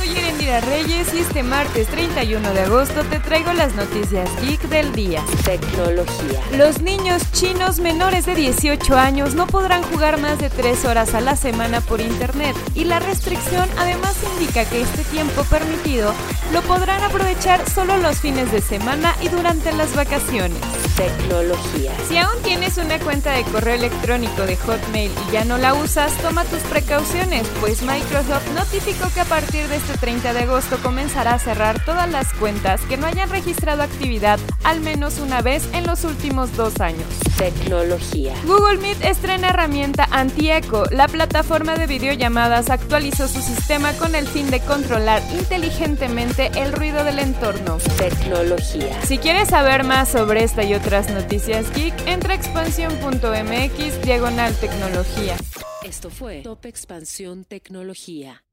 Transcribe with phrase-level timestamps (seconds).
[0.00, 4.92] Soy Erendira Reyes y este martes 31 de agosto te traigo las noticias geek del
[4.94, 5.22] día.
[5.44, 6.40] Tecnología.
[6.56, 11.20] Los niños chinos menores de 18 años no podrán jugar más de 3 horas a
[11.20, 16.14] la semana por internet y la restricción además indica que este tiempo permitido
[16.54, 20.79] lo podrán aprovechar solo los fines de semana y durante las vacaciones.
[21.00, 21.96] Tecnología.
[22.06, 26.14] Si aún tienes una cuenta de correo electrónico de Hotmail y ya no la usas,
[26.18, 31.32] toma tus precauciones, pues Microsoft notificó que a partir de este 30 de agosto comenzará
[31.32, 35.86] a cerrar todas las cuentas que no hayan registrado actividad al menos una vez en
[35.86, 37.29] los últimos dos años.
[37.40, 38.34] Tecnología.
[38.44, 40.84] Google Meet estrena herramienta anti-eco.
[40.90, 47.02] La plataforma de videollamadas actualizó su sistema con el fin de controlar inteligentemente el ruido
[47.02, 47.78] del entorno.
[47.96, 49.00] Tecnología.
[49.06, 55.36] Si quieres saber más sobre esta y otras noticias geek, entra a expansión.mx diagonal tecnología.
[55.82, 58.44] Esto fue Top Expansión Tecnología.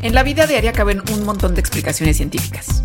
[0.00, 2.84] En la vida diaria caben un montón de explicaciones científicas.